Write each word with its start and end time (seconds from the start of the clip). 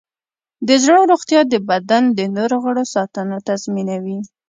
د 0.67 0.69
زړه 0.83 0.99
روغتیا 1.11 1.41
د 1.47 1.55
بدن 1.69 2.03
د 2.17 2.19
نور 2.35 2.51
غړو 2.63 2.83
ساتنه 2.95 3.37
تضمینوي. 3.47 4.19